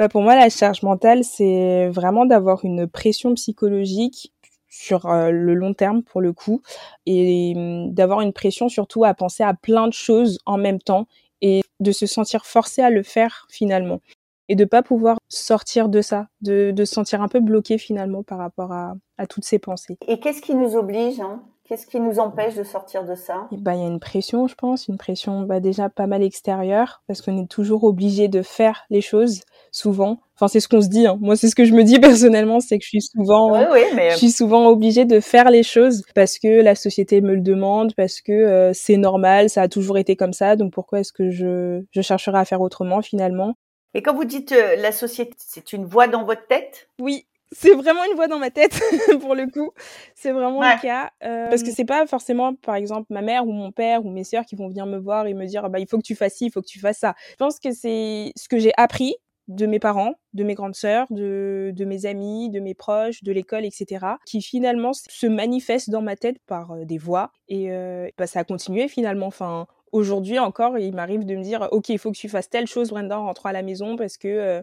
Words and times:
Bah 0.00 0.08
pour 0.08 0.22
moi, 0.22 0.34
la 0.34 0.48
charge 0.48 0.82
mentale, 0.82 1.24
c'est 1.24 1.88
vraiment 1.88 2.24
d'avoir 2.24 2.64
une 2.64 2.86
pression 2.86 3.34
psychologique 3.34 4.32
sur 4.66 5.04
euh, 5.04 5.30
le 5.30 5.52
long 5.52 5.74
terme 5.74 6.02
pour 6.02 6.22
le 6.22 6.32
coup 6.32 6.62
et 7.04 7.52
hum, 7.54 7.92
d'avoir 7.92 8.22
une 8.22 8.32
pression 8.32 8.70
surtout 8.70 9.04
à 9.04 9.12
penser 9.12 9.42
à 9.42 9.52
plein 9.52 9.88
de 9.88 9.92
choses 9.92 10.38
en 10.46 10.56
même 10.56 10.78
temps 10.78 11.06
et 11.42 11.60
de 11.80 11.92
se 11.92 12.06
sentir 12.06 12.46
forcé 12.46 12.80
à 12.80 12.88
le 12.88 13.02
faire 13.02 13.46
finalement. 13.50 14.00
Et 14.48 14.54
de 14.54 14.64
pas 14.64 14.82
pouvoir 14.82 15.18
sortir 15.28 15.90
de 15.90 16.00
ça, 16.00 16.28
de, 16.40 16.70
de 16.70 16.84
se 16.86 16.94
sentir 16.94 17.20
un 17.20 17.28
peu 17.28 17.40
bloqué 17.40 17.76
finalement 17.76 18.22
par 18.22 18.38
rapport 18.38 18.72
à, 18.72 18.94
à 19.18 19.26
toutes 19.26 19.44
ces 19.44 19.58
pensées. 19.58 19.98
Et 20.08 20.18
qu'est-ce 20.18 20.40
qui 20.40 20.54
nous 20.54 20.76
oblige 20.76 21.20
hein? 21.20 21.42
Qu'est-ce 21.70 21.86
qui 21.86 22.00
nous 22.00 22.18
empêche 22.18 22.56
de 22.56 22.64
sortir 22.64 23.04
de 23.04 23.14
ça? 23.14 23.46
Bah, 23.52 23.76
Il 23.76 23.80
y 23.80 23.84
a 23.84 23.86
une 23.86 24.00
pression, 24.00 24.48
je 24.48 24.56
pense, 24.56 24.88
une 24.88 24.98
pression 24.98 25.42
bah, 25.42 25.60
déjà 25.60 25.88
pas 25.88 26.08
mal 26.08 26.20
extérieure, 26.20 27.00
parce 27.06 27.22
qu'on 27.22 27.40
est 27.40 27.46
toujours 27.46 27.84
obligé 27.84 28.26
de 28.26 28.42
faire 28.42 28.86
les 28.90 29.00
choses, 29.00 29.42
souvent. 29.72 30.20
Enfin, 30.34 30.48
c'est 30.48 30.60
ce 30.60 30.68
qu'on 30.68 30.80
se 30.80 30.88
dit. 30.88 31.06
Hein. 31.06 31.18
Moi, 31.20 31.36
c'est 31.36 31.48
ce 31.48 31.54
que 31.54 31.64
je 31.64 31.72
me 31.72 31.84
dis 31.84 31.98
personnellement, 32.00 32.60
c'est 32.60 32.78
que 32.78 32.84
je 32.84 32.88
suis 32.88 33.02
souvent, 33.02 33.52
oui, 33.52 33.66
oui, 33.72 33.82
mais... 33.94 34.10
je 34.10 34.16
suis 34.16 34.30
souvent 34.30 34.68
obligée 34.68 35.04
de 35.04 35.20
faire 35.20 35.50
les 35.50 35.62
choses 35.62 36.02
parce 36.14 36.38
que 36.38 36.60
la 36.62 36.74
société 36.74 37.20
me 37.20 37.34
le 37.34 37.40
demande, 37.40 37.94
parce 37.94 38.20
que 38.20 38.32
euh, 38.32 38.72
c'est 38.72 38.96
normal, 38.96 39.50
ça 39.50 39.62
a 39.62 39.68
toujours 39.68 39.98
été 39.98 40.16
comme 40.16 40.32
ça. 40.32 40.56
Donc 40.56 40.72
pourquoi 40.72 41.00
est-ce 41.00 41.12
que 41.12 41.30
je, 41.30 41.82
je 41.90 42.00
chercherai 42.00 42.38
à 42.38 42.44
faire 42.44 42.60
autrement 42.60 43.02
finalement? 43.02 43.54
Et 43.94 44.02
quand 44.02 44.14
vous 44.14 44.24
dites 44.24 44.52
euh, 44.52 44.76
la 44.76 44.92
société, 44.92 45.32
c'est 45.38 45.72
une 45.72 45.84
voix 45.84 46.06
dans 46.06 46.24
votre 46.24 46.46
tête? 46.46 46.88
Oui, 47.00 47.26
c'est 47.52 47.74
vraiment 47.74 48.04
une 48.04 48.14
voix 48.14 48.28
dans 48.28 48.38
ma 48.38 48.50
tête 48.50 48.80
pour 49.20 49.34
le 49.34 49.46
coup. 49.46 49.72
C'est 50.14 50.30
vraiment 50.30 50.60
le 50.60 50.80
cas 50.80 51.10
euh, 51.24 51.48
parce 51.48 51.62
que 51.62 51.72
c'est 51.72 51.84
pas 51.84 52.06
forcément 52.06 52.54
par 52.54 52.76
exemple 52.76 53.06
ma 53.10 53.22
mère 53.22 53.46
ou 53.46 53.52
mon 53.52 53.72
père 53.72 54.04
ou 54.04 54.10
mes 54.10 54.24
sœurs 54.24 54.44
qui 54.44 54.54
vont 54.54 54.68
venir 54.68 54.86
me 54.86 54.98
voir 54.98 55.26
et 55.26 55.34
me 55.34 55.46
dire 55.46 55.68
bah 55.68 55.80
il 55.80 55.88
faut 55.88 55.98
que 55.98 56.04
tu 56.04 56.14
fasses 56.14 56.34
ci, 56.34 56.46
il 56.46 56.52
faut 56.52 56.62
que 56.62 56.68
tu 56.68 56.78
fasses 56.78 56.98
ça. 56.98 57.14
Je 57.30 57.36
pense 57.36 57.58
que 57.58 57.72
c'est 57.72 58.32
ce 58.36 58.48
que 58.48 58.58
j'ai 58.58 58.72
appris 58.76 59.16
de 59.50 59.66
mes 59.66 59.80
parents, 59.80 60.14
de 60.32 60.44
mes 60.44 60.54
grandes 60.54 60.76
sœurs, 60.76 61.06
de, 61.10 61.72
de 61.74 61.84
mes 61.84 62.06
amis, 62.06 62.50
de 62.50 62.60
mes 62.60 62.74
proches, 62.74 63.22
de 63.22 63.32
l'école, 63.32 63.64
etc., 63.64 64.06
qui 64.24 64.40
finalement 64.42 64.92
se 64.92 65.26
manifestent 65.26 65.90
dans 65.90 66.02
ma 66.02 66.16
tête 66.16 66.38
par 66.46 66.72
euh, 66.72 66.84
des 66.84 66.98
voix. 66.98 67.32
Et 67.48 67.72
euh, 67.72 68.08
bah, 68.16 68.26
ça 68.26 68.40
a 68.40 68.44
continué 68.44 68.86
finalement. 68.86 69.26
Enfin, 69.26 69.66
aujourd'hui 69.92 70.38
encore, 70.38 70.78
il 70.78 70.94
m'arrive 70.94 71.24
de 71.24 71.34
me 71.34 71.42
dire, 71.42 71.68
ok, 71.72 71.88
il 71.88 71.98
faut 71.98 72.12
que 72.12 72.16
tu 72.16 72.28
fasses 72.28 72.48
telle 72.48 72.68
chose, 72.68 72.90
Brenda, 72.90 73.18
en 73.18 73.26
rentrant 73.26 73.48
à 73.48 73.52
la 73.52 73.62
maison 73.62 73.96
parce 73.96 74.16
que 74.16 74.28
euh, 74.28 74.62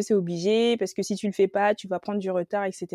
c'est 0.00 0.14
obligé, 0.14 0.76
parce 0.76 0.94
que 0.94 1.02
si 1.02 1.16
tu 1.16 1.26
le 1.26 1.32
fais 1.32 1.48
pas, 1.48 1.74
tu 1.74 1.88
vas 1.88 1.98
prendre 1.98 2.20
du 2.20 2.30
retard, 2.30 2.64
etc. 2.64 2.86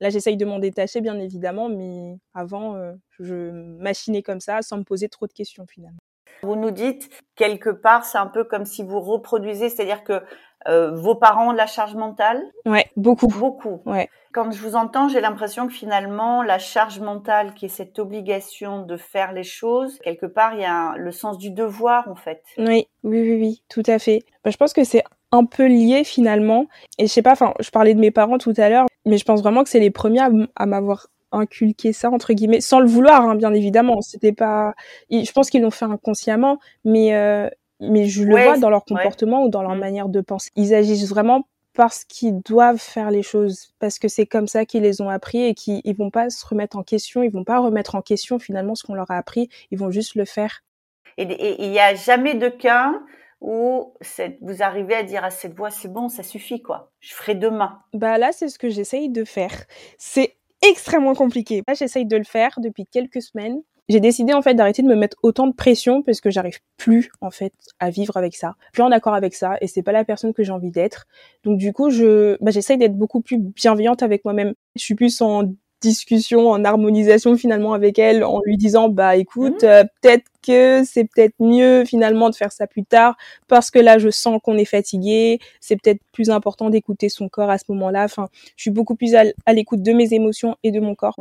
Là, 0.00 0.10
j'essaye 0.10 0.38
de 0.38 0.46
m'en 0.46 0.58
détacher, 0.58 1.02
bien 1.02 1.18
évidemment, 1.18 1.68
mais 1.68 2.18
avant, 2.32 2.76
je 3.18 3.50
machinais 3.50 4.22
comme 4.22 4.40
ça, 4.40 4.62
sans 4.62 4.78
me 4.78 4.84
poser 4.84 5.08
trop 5.08 5.26
de 5.26 5.32
questions 5.32 5.66
finalement. 5.68 5.98
Vous 6.42 6.56
nous 6.56 6.70
dites 6.70 7.10
quelque 7.36 7.70
part, 7.70 8.04
c'est 8.04 8.18
un 8.18 8.26
peu 8.26 8.44
comme 8.44 8.64
si 8.64 8.82
vous 8.82 9.00
reproduisez, 9.00 9.68
c'est-à-dire 9.68 10.04
que 10.04 10.22
euh, 10.66 10.94
vos 10.94 11.14
parents 11.14 11.48
ont 11.48 11.52
de 11.52 11.56
la 11.56 11.66
charge 11.66 11.94
mentale? 11.94 12.42
Ouais, 12.66 12.86
beaucoup. 12.96 13.28
Beaucoup. 13.28 13.80
Ouais. 13.86 14.08
Quand 14.32 14.50
je 14.50 14.60
vous 14.60 14.76
entends, 14.76 15.08
j'ai 15.08 15.20
l'impression 15.20 15.66
que 15.66 15.72
finalement, 15.72 16.42
la 16.42 16.58
charge 16.58 17.00
mentale, 17.00 17.54
qui 17.54 17.66
est 17.66 17.70
cette 17.70 17.98
obligation 17.98 18.82
de 18.82 18.96
faire 18.96 19.32
les 19.32 19.44
choses, 19.44 19.98
quelque 20.00 20.26
part, 20.26 20.54
il 20.54 20.60
y 20.60 20.64
a 20.64 20.94
le 20.96 21.10
sens 21.12 21.38
du 21.38 21.50
devoir, 21.50 22.08
en 22.08 22.14
fait. 22.14 22.42
Oui, 22.58 22.88
oui, 23.04 23.20
oui, 23.22 23.40
oui, 23.40 23.62
tout 23.68 23.82
à 23.86 23.98
fait. 23.98 24.24
Bah, 24.44 24.50
je 24.50 24.56
pense 24.56 24.72
que 24.72 24.84
c'est 24.84 25.04
un 25.32 25.44
peu 25.44 25.66
lié 25.66 26.04
finalement. 26.04 26.66
Et 26.98 27.06
je 27.06 27.12
sais 27.12 27.22
pas, 27.22 27.32
enfin, 27.32 27.54
je 27.60 27.70
parlais 27.70 27.94
de 27.94 28.00
mes 28.00 28.10
parents 28.10 28.38
tout 28.38 28.54
à 28.56 28.68
l'heure, 28.68 28.86
mais 29.06 29.18
je 29.18 29.24
pense 29.24 29.42
vraiment 29.42 29.62
que 29.62 29.70
c'est 29.70 29.80
les 29.80 29.90
premiers 29.90 30.26
à 30.56 30.66
m'avoir 30.66 31.06
inculqué 31.32 31.92
ça 31.92 32.10
entre 32.10 32.32
guillemets 32.32 32.60
sans 32.60 32.80
le 32.80 32.86
vouloir 32.86 33.22
hein, 33.22 33.34
bien 33.34 33.52
évidemment 33.52 34.00
c'était 34.00 34.32
pas 34.32 34.74
je 35.10 35.30
pense 35.32 35.50
qu'ils 35.50 35.62
l'ont 35.62 35.70
fait 35.70 35.84
inconsciemment 35.84 36.58
mais 36.84 37.14
euh, 37.14 37.48
mais 37.80 38.06
je 38.06 38.24
le 38.24 38.32
vois 38.32 38.58
dans 38.58 38.70
leur 38.70 38.84
comportement 38.84 39.44
ou 39.44 39.48
dans 39.48 39.62
leur 39.62 39.74
mmh. 39.74 39.80
manière 39.80 40.08
de 40.08 40.20
penser. 40.20 40.50
Ils 40.56 40.74
agissent 40.74 41.08
vraiment 41.08 41.46
parce 41.74 42.04
qu'ils 42.04 42.40
doivent 42.40 42.80
faire 42.80 43.10
les 43.10 43.22
choses, 43.22 43.72
parce 43.78 44.00
que 44.00 44.08
c'est 44.08 44.26
comme 44.26 44.48
ça 44.48 44.64
qu'ils 44.64 44.82
les 44.82 45.00
ont 45.00 45.08
appris 45.08 45.44
et 45.44 45.54
qu'ils 45.54 45.80
ils 45.84 45.96
vont 45.96 46.10
pas 46.10 46.28
se 46.28 46.44
remettre 46.44 46.76
en 46.76 46.82
question, 46.82 47.22
ils 47.22 47.30
vont 47.30 47.44
pas 47.44 47.60
remettre 47.60 47.94
en 47.94 48.02
question 48.02 48.40
finalement 48.40 48.74
ce 48.74 48.82
qu'on 48.82 48.94
leur 48.94 49.10
a 49.12 49.16
appris, 49.16 49.48
ils 49.70 49.78
vont 49.78 49.90
juste 49.90 50.16
le 50.16 50.24
faire. 50.24 50.64
Et 51.18 51.64
il 51.64 51.72
y 51.72 51.78
a 51.78 51.94
jamais 51.94 52.34
de 52.34 52.48
cas 52.48 52.94
où 53.40 53.94
vous 54.40 54.62
arrivez 54.62 54.94
à 54.94 55.04
dire 55.04 55.22
à 55.22 55.30
cette 55.30 55.54
voix 55.54 55.70
c'est 55.70 55.92
bon, 55.92 56.08
ça 56.08 56.24
suffit 56.24 56.62
quoi, 56.62 56.90
je 56.98 57.14
ferai 57.14 57.36
demain. 57.36 57.78
Bah 57.92 58.18
là 58.18 58.32
c'est 58.32 58.48
ce 58.48 58.58
que 58.58 58.70
j'essaye 58.70 59.08
de 59.08 59.24
faire. 59.24 59.54
C'est 59.98 60.34
extrêmement 60.62 61.14
compliqué. 61.14 61.62
Là 61.66 61.74
j'essaye 61.74 62.06
de 62.06 62.16
le 62.16 62.24
faire 62.24 62.58
depuis 62.60 62.86
quelques 62.86 63.22
semaines 63.22 63.62
j'ai 63.88 64.00
décidé 64.00 64.34
en 64.34 64.42
fait 64.42 64.54
d'arrêter 64.54 64.82
de 64.82 64.86
me 64.86 64.94
mettre 64.94 65.16
autant 65.22 65.46
de 65.46 65.54
pression 65.54 66.02
parce 66.02 66.20
que 66.20 66.30
j'arrive 66.30 66.58
plus 66.76 67.10
en 67.20 67.30
fait 67.30 67.54
à 67.80 67.90
vivre 67.90 68.16
avec 68.16 68.36
ça, 68.36 68.54
plus 68.72 68.82
en 68.82 68.90
accord 68.90 69.14
avec 69.14 69.34
ça 69.34 69.56
et 69.60 69.66
c'est 69.66 69.82
pas 69.82 69.92
la 69.92 70.04
personne 70.04 70.34
que 70.34 70.42
j'ai 70.42 70.52
envie 70.52 70.70
d'être. 70.70 71.06
Donc 71.42 71.58
du 71.58 71.72
coup, 71.72 71.90
je 71.90 72.36
bah, 72.42 72.50
j'essaye 72.50 72.76
d'être 72.76 72.96
beaucoup 72.96 73.22
plus 73.22 73.38
bienveillante 73.38 74.02
avec 74.02 74.24
moi-même. 74.24 74.54
Je 74.76 74.82
suis 74.82 74.94
plus 74.94 75.20
en 75.22 75.44
discussion, 75.80 76.50
en 76.50 76.64
harmonisation 76.64 77.36
finalement 77.36 77.72
avec 77.72 77.98
elle, 77.98 78.24
en 78.24 78.40
lui 78.44 78.56
disant 78.56 78.88
bah 78.88 79.16
écoute, 79.16 79.62
mmh. 79.62 79.66
euh, 79.66 79.84
peut-être 80.00 80.24
que 80.46 80.82
c'est 80.84 81.04
peut-être 81.04 81.34
mieux 81.40 81.84
finalement 81.84 82.30
de 82.30 82.34
faire 82.34 82.52
ça 82.52 82.66
plus 82.66 82.84
tard 82.84 83.16
parce 83.48 83.70
que 83.70 83.78
là 83.78 83.98
je 83.98 84.08
sens 84.10 84.40
qu'on 84.42 84.56
est 84.56 84.64
fatigué, 84.64 85.40
c'est 85.60 85.76
peut-être 85.76 86.00
plus 86.12 86.30
important 86.30 86.70
d'écouter 86.70 87.08
son 87.08 87.28
corps 87.28 87.50
à 87.50 87.58
ce 87.58 87.64
moment-là. 87.68 88.04
Enfin, 88.04 88.28
je 88.56 88.62
suis 88.62 88.70
beaucoup 88.70 88.94
plus 88.94 89.14
à, 89.14 89.52
l'écoute 89.52 89.82
de 89.82 89.92
mes 89.92 90.12
émotions 90.14 90.56
et 90.62 90.70
de 90.70 90.80
mon 90.80 90.94
corps 90.94 91.14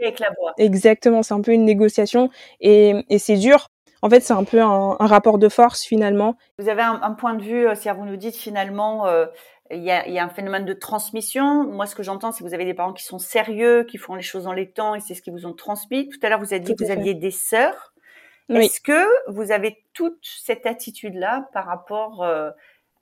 avec 0.00 0.20
la 0.20 0.28
voix. 0.38 0.54
Exactement, 0.58 1.22
c'est 1.22 1.34
un 1.34 1.40
peu 1.40 1.52
une 1.52 1.64
négociation 1.64 2.30
et, 2.60 2.94
et 3.08 3.18
c'est 3.18 3.36
dur. 3.36 3.68
En 4.00 4.08
fait, 4.08 4.20
c'est 4.20 4.32
un 4.32 4.44
peu 4.44 4.60
un, 4.62 4.96
un, 4.98 5.06
rapport 5.06 5.38
de 5.38 5.48
force 5.48 5.82
finalement. 5.82 6.36
Vous 6.58 6.68
avez 6.68 6.82
un, 6.82 7.00
un 7.02 7.12
point 7.12 7.34
de 7.34 7.42
vue, 7.42 7.66
si 7.74 7.88
euh, 7.88 7.92
vous 7.94 8.04
nous 8.04 8.16
dites 8.16 8.36
finalement, 8.36 9.06
euh, 9.06 9.26
il 9.70 9.82
y, 9.82 9.90
a, 9.90 10.08
y, 10.08 10.18
a, 10.18 10.24
un 10.24 10.28
phénomène 10.28 10.64
de 10.64 10.72
transmission. 10.72 11.64
Moi, 11.64 11.86
ce 11.86 11.94
que 11.94 12.02
j'entends, 12.02 12.32
c'est 12.32 12.42
que 12.42 12.48
vous 12.48 12.54
avez 12.54 12.64
des 12.64 12.74
parents 12.74 12.92
qui 12.92 13.04
sont 13.04 13.18
sérieux, 13.18 13.84
qui 13.84 13.98
font 13.98 14.14
les 14.14 14.22
choses 14.22 14.44
dans 14.44 14.52
les 14.52 14.70
temps 14.70 14.94
et 14.94 15.00
c'est 15.00 15.14
ce 15.14 15.22
qu'ils 15.22 15.32
vous 15.32 15.46
ont 15.46 15.52
transmis. 15.52 16.08
Tout 16.08 16.18
à 16.22 16.28
l'heure, 16.28 16.38
vous 16.38 16.52
avez 16.52 16.60
dit 16.60 16.74
que 16.74 16.84
vous 16.84 16.90
aviez 16.90 17.14
des 17.14 17.30
sœurs. 17.30 17.92
Oui. 18.48 18.64
Est-ce 18.64 18.80
que 18.80 19.06
vous 19.30 19.52
avez 19.52 19.84
toute 19.92 20.18
cette 20.22 20.64
attitude-là 20.64 21.48
par 21.52 21.66
rapport 21.66 22.22
euh, 22.22 22.50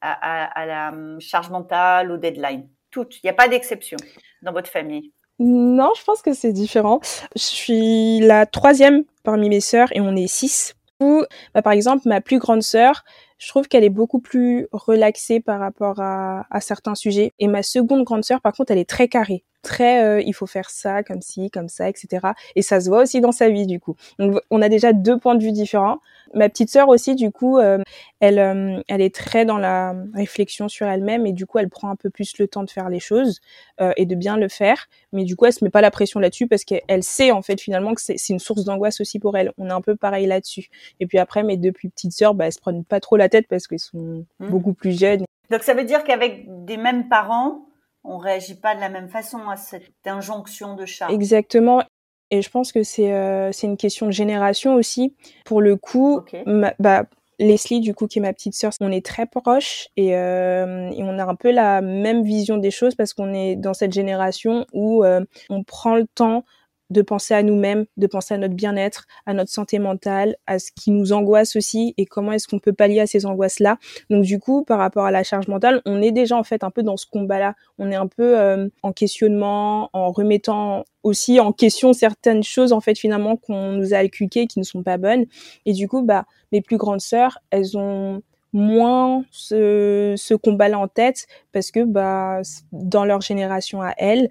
à, 0.01 0.13
à, 0.13 0.45
à, 0.61 0.67
la 0.67 0.89
hum, 0.89 1.21
charge 1.21 1.51
mentale, 1.51 2.11
au 2.11 2.17
deadline 2.17 2.69
Toute. 2.91 3.17
Il 3.17 3.27
n'y 3.27 3.31
a 3.31 3.35
pas 3.35 3.49
d'exception 3.49 3.97
dans 4.43 4.53
votre 4.53 4.71
famille 4.71 5.13
non, 5.39 5.93
je 5.95 6.03
pense 6.03 6.23
que 6.23 6.33
c'est 6.33 6.55
différent. 6.55 7.01
Je 7.35 7.43
suis 7.43 8.21
la 8.21 8.47
troisième 8.47 9.05
parmi 9.23 9.51
mes 9.51 9.61
sœurs 9.61 9.89
et 9.93 10.01
on 10.01 10.17
est 10.17 10.29
six. 10.29 10.76
Bah, 11.01 11.63
par 11.63 11.73
exemple, 11.73 12.03
ma 12.07 12.21
plus 12.21 12.39
grande 12.39 12.63
sœur, 12.63 13.05
je 13.39 13.49
trouve 13.49 13.69
qu'elle 13.69 13.85
est 13.85 13.91
beaucoup 13.91 14.21
plus 14.21 14.67
relaxée 14.73 15.41
par 15.41 15.61
rapport 15.61 16.01
à, 16.01 16.47
à, 16.51 16.61
certains 16.61 16.95
sujets. 16.95 17.33
Et 17.39 17.49
ma 17.49 17.63
seconde 17.63 18.05
grande 18.05 18.25
sœur, 18.25 18.41
par 18.41 18.53
contre, 18.55 18.73
elle 18.73 18.79
est 18.79 18.89
très 18.89 19.09
carrée, 19.09 19.45
très 19.63 20.03
euh, 20.05 20.23
il 20.23 20.33
faut 20.33 20.47
faire 20.47 20.71
ça, 20.71 21.03
comme 21.03 21.21
ci, 21.21 21.51
comme 21.51 21.69
ça, 21.69 21.89
etc. 21.89 22.29
Et 22.55 22.63
ça 22.63 22.81
se 22.81 22.89
voit 22.89 23.03
aussi 23.03 23.21
dans 23.21 23.33
sa 23.33 23.51
vie, 23.51 23.67
du 23.67 23.79
coup. 23.79 23.95
Donc, 24.19 24.41
on 24.51 24.63
a 24.63 24.69
déjà 24.69 24.93
deux 24.93 25.19
points 25.19 25.35
de 25.35 25.43
vue 25.43 25.53
différents. 25.53 25.99
Ma 26.37 26.51
petite 26.51 26.69
sœur 26.69 26.89
aussi, 26.89 27.15
du 27.15 27.31
coup, 27.31 27.59
euh, 27.59 27.79
elle, 28.21 28.39
euh, 28.39 28.83
elle 28.89 29.01
est 29.01 29.15
très 29.15 29.47
dans 29.47 29.57
la 29.57 29.95
réflexion 30.13 30.69
sur 30.69 30.87
elle-même 30.87 31.27
et 31.27 31.33
du 31.33 31.47
coup, 31.47 31.59
elle 31.59 31.71
prend 31.71 31.89
un 31.89 31.97
peu 31.97 32.11
plus 32.11 32.37
le 32.39 32.47
temps 32.47 32.63
de 32.63 32.71
faire 32.71 32.91
les 32.91 33.01
choses 33.01 33.41
euh, 33.81 33.93
et 33.97 34.05
de 34.05 34.15
bien 34.15 34.37
le 34.37 34.49
faire. 34.49 34.87
Mais 35.13 35.25
du 35.25 35.35
coup, 35.35 35.47
elle 35.47 35.55
se 35.55 35.65
met 35.65 35.71
pas 35.71 35.81
la 35.81 35.91
pression 35.91 36.21
là-dessus 36.21 36.47
parce 36.47 36.65
qu'elle 36.65 37.03
sait 37.03 37.31
en 37.31 37.41
fait 37.41 37.59
finalement 37.59 37.95
que 37.95 38.03
c'est 38.03 38.29
une 38.29 38.39
source 38.39 38.65
d'angoisse 38.65 39.01
aussi 39.01 39.19
pour 39.19 39.39
elle. 39.39 39.53
On 39.57 39.71
est 39.71 39.73
un 39.73 39.81
peu 39.81 39.97
pareil 39.97 40.27
là-dessus. 40.27 40.69
Et 41.01 41.07
puis 41.07 41.19
après, 41.19 41.43
mes 41.43 41.57
deux 41.57 41.73
plus 41.73 41.89
petites 41.89 42.13
sœurs, 42.13 42.35
bah, 42.35 42.47
elles 42.47 42.53
se 42.53 42.61
prennent 42.61 42.85
pas 42.85 43.01
trop 43.01 43.17
la 43.17 43.31
tête 43.31 43.47
parce 43.49 43.67
qu'elles 43.67 43.79
sont 43.79 44.27
mmh. 44.39 44.49
beaucoup 44.51 44.75
plus 44.75 44.99
jeunes. 44.99 45.25
Donc 45.51 45.63
ça 45.63 45.73
veut 45.73 45.85
dire 45.85 46.05
qu'avec 46.05 46.45
des 46.67 46.77
mêmes 46.77 47.09
parents, 47.09 47.67
on 48.05 48.19
réagit 48.19 48.57
pas 48.57 48.75
de 48.75 48.81
la 48.81 48.91
même 48.91 49.09
façon 49.09 49.49
à 49.49 49.57
cette 49.57 50.07
injonction 50.07 50.75
de 50.75 50.85
chat. 50.85 51.09
Exactement. 51.09 51.83
Et 52.31 52.43
je 52.43 52.51
pense 52.51 52.73
que 52.73 52.83
c'est 52.83 53.13
euh, 53.13 53.53
une 53.63 53.77
question 53.77 54.07
de 54.07 54.13
génération 54.13 54.75
aussi. 54.75 55.15
Pour 55.45 55.61
le 55.61 55.77
coup, 55.77 56.17
okay. 56.17 56.43
bah, 56.79 57.05
Leslie, 57.39 57.81
du 57.81 57.95
coup, 57.95 58.07
qui 58.07 58.19
est 58.19 58.23
ma 58.23 58.33
petite 58.33 58.55
sœur, 58.55 58.73
on 58.81 58.91
est 58.91 59.05
très 59.05 59.27
proches 59.27 59.89
et, 59.97 60.17
euh, 60.17 60.91
et, 60.91 61.03
on 61.03 61.19
a 61.19 61.25
un 61.25 61.35
peu 61.35 61.51
la 61.51 61.83
même 61.83 62.23
vision 62.23 62.57
des 62.57 62.71
choses 62.71 62.95
parce 62.95 63.13
qu'on 63.13 63.33
est 63.35 63.57
dans 63.57 63.75
cette 63.75 63.93
génération 63.93 64.67
où 64.73 65.05
euh, 65.05 65.21
on 65.51 65.63
prend 65.63 65.97
le 65.97 66.07
temps 66.07 66.45
de 66.91 67.03
penser 67.03 67.35
à 67.35 67.43
nous-mêmes, 67.43 67.87
de 67.97 68.07
penser 68.07 68.35
à 68.35 68.39
notre 68.39 68.55
bien-être, 68.55 69.07
à 69.27 69.35
notre 69.35 69.51
santé 69.51 69.79
mentale, 69.79 70.37
à 70.47 70.59
ce 70.59 70.71
qui 70.73 70.91
nous 70.91 71.13
angoisse 71.13 71.57
aussi 71.57 71.95
et 71.97 72.07
comment 72.07 72.33
est-ce 72.33 72.47
qu'on 72.49 72.59
peut 72.59 72.73
pallier 72.73 73.01
à 73.01 73.07
ces 73.07 73.27
angoisses-là. 73.27 73.79
Donc 74.11 74.25
du 74.25 74.39
coup, 74.39 74.65
par 74.65 74.79
rapport 74.79 75.05
à 75.05 75.11
la 75.11 75.23
charge 75.23 75.49
mentale, 75.49 75.83
on 75.87 76.01
est 76.03 76.13
déjà 76.13 76.37
en 76.37 76.45
fait 76.45 76.65
un 76.65 76.71
peu 76.71 76.83
dans 76.83 76.97
ce 76.97 77.07
combat-là. 77.07 77.55
On 77.79 77.91
est 77.91 77.97
un 77.97 78.07
peu 78.07 78.39
euh, 78.39 78.69
en 78.83 78.93
questionnement, 78.93 79.91
en 79.93 80.13
remettant 80.13 80.85
aussi 81.03 81.39
en 81.39 81.53
question 81.53 81.93
certaines 81.93 82.43
choses 82.43 82.73
en 82.73 82.81
fait 82.81 82.99
finalement 82.99 83.37
qu'on 83.37 83.73
nous 83.73 83.95
a 83.95 83.99
inculquées 83.99 84.47
qui 84.47 84.59
ne 84.59 84.65
sont 84.65 84.83
pas 84.83 84.99
bonnes. 84.99 85.27
Et 85.65 85.73
du 85.73 85.89
coup, 85.89 86.03
bah 86.03 86.25
mes 86.53 86.61
plus 86.61 86.77
grandes 86.77 87.01
sœurs, 87.01 87.39
elles 87.51 87.77
ont 87.77 88.23
moins 88.53 89.25
ce, 89.31 90.15
ce 90.17 90.35
combat-là 90.35 90.79
en 90.79 90.89
tête 90.89 91.27
parce 91.53 91.71
que 91.71 91.85
bah 91.85 92.41
dans 92.73 93.05
leur 93.05 93.21
génération 93.21 93.83
à 93.83 93.93
elles, 93.99 94.29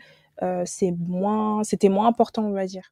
c'est 0.66 0.92
moins, 0.92 1.64
c'était 1.64 1.90
moins 1.90 2.08
important, 2.08 2.44
on 2.46 2.52
va 2.52 2.66
dire. 2.66 2.92